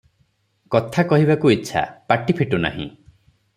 [0.75, 2.91] କଥା କହିବାକୁ ଇଚ୍ଛା, ପାଟି ଫିଟୁନାହିଁ।